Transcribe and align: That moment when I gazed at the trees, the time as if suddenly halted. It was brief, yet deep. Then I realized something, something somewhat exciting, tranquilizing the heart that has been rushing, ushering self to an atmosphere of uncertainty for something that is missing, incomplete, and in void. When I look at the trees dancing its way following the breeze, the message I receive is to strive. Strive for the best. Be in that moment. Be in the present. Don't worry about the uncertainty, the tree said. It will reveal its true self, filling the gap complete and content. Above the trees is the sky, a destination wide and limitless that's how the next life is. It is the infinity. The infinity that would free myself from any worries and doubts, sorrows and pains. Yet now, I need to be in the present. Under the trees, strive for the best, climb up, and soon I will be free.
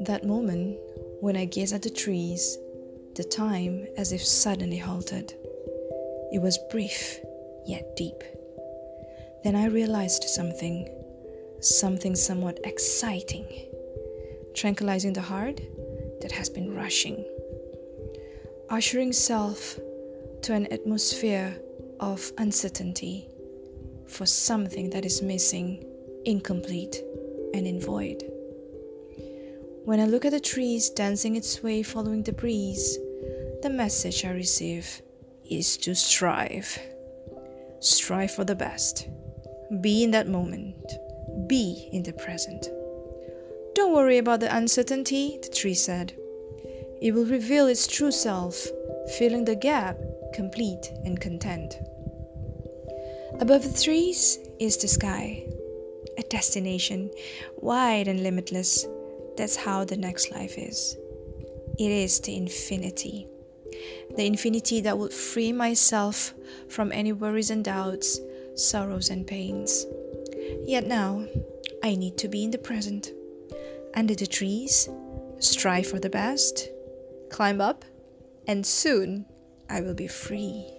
That 0.00 0.22
moment 0.24 0.78
when 1.20 1.36
I 1.36 1.44
gazed 1.46 1.74
at 1.74 1.82
the 1.82 1.90
trees, 1.90 2.58
the 3.16 3.24
time 3.24 3.88
as 3.96 4.12
if 4.12 4.24
suddenly 4.24 4.76
halted. 4.76 5.34
It 6.32 6.40
was 6.40 6.58
brief, 6.70 7.18
yet 7.66 7.96
deep. 7.96 8.22
Then 9.42 9.56
I 9.56 9.66
realized 9.66 10.24
something, 10.24 10.88
something 11.60 12.14
somewhat 12.14 12.60
exciting, 12.64 13.46
tranquilizing 14.54 15.14
the 15.14 15.20
heart 15.20 15.60
that 16.20 16.30
has 16.30 16.48
been 16.48 16.74
rushing, 16.74 17.24
ushering 18.70 19.12
self 19.12 19.80
to 20.42 20.52
an 20.52 20.66
atmosphere 20.72 21.56
of 21.98 22.30
uncertainty 22.38 23.28
for 24.08 24.26
something 24.26 24.90
that 24.90 25.04
is 25.04 25.22
missing, 25.22 25.84
incomplete, 26.24 27.02
and 27.54 27.66
in 27.66 27.80
void. 27.80 28.22
When 29.84 30.00
I 30.00 30.06
look 30.06 30.24
at 30.24 30.32
the 30.32 30.40
trees 30.40 30.90
dancing 30.90 31.36
its 31.36 31.62
way 31.62 31.82
following 31.82 32.22
the 32.22 32.32
breeze, 32.32 32.98
the 33.62 33.70
message 33.70 34.24
I 34.24 34.30
receive 34.30 35.02
is 35.48 35.76
to 35.78 35.94
strive. 35.94 36.78
Strive 37.80 38.32
for 38.32 38.44
the 38.44 38.54
best. 38.54 39.08
Be 39.80 40.02
in 40.02 40.10
that 40.12 40.28
moment. 40.28 40.92
Be 41.46 41.88
in 41.92 42.02
the 42.02 42.12
present. 42.12 42.68
Don't 43.74 43.94
worry 43.94 44.18
about 44.18 44.40
the 44.40 44.56
uncertainty, 44.56 45.38
the 45.42 45.50
tree 45.50 45.74
said. 45.74 46.14
It 47.00 47.12
will 47.12 47.26
reveal 47.26 47.66
its 47.66 47.86
true 47.86 48.10
self, 48.10 48.66
filling 49.18 49.44
the 49.44 49.54
gap 49.54 49.98
complete 50.32 50.92
and 51.04 51.20
content. 51.20 51.78
Above 53.40 53.62
the 53.62 53.82
trees 53.82 54.38
is 54.58 54.76
the 54.76 54.88
sky, 54.88 55.44
a 56.18 56.22
destination 56.22 57.10
wide 57.56 58.08
and 58.08 58.22
limitless 58.22 58.86
that's 59.36 59.56
how 59.56 59.84
the 59.84 59.96
next 59.96 60.30
life 60.32 60.56
is. 60.56 60.96
It 61.78 61.90
is 61.90 62.20
the 62.20 62.36
infinity. 62.36 63.26
The 64.16 64.24
infinity 64.24 64.80
that 64.80 64.96
would 64.96 65.12
free 65.12 65.52
myself 65.52 66.32
from 66.68 66.90
any 66.90 67.12
worries 67.12 67.50
and 67.50 67.62
doubts, 67.62 68.18
sorrows 68.54 69.10
and 69.10 69.26
pains. 69.26 69.84
Yet 70.64 70.86
now, 70.86 71.26
I 71.82 71.94
need 71.96 72.16
to 72.18 72.28
be 72.28 72.44
in 72.44 72.50
the 72.50 72.58
present. 72.58 73.12
Under 73.94 74.14
the 74.14 74.26
trees, 74.26 74.88
strive 75.38 75.86
for 75.86 75.98
the 75.98 76.10
best, 76.10 76.70
climb 77.30 77.60
up, 77.60 77.84
and 78.46 78.64
soon 78.64 79.26
I 79.68 79.82
will 79.82 79.94
be 79.94 80.08
free. 80.08 80.75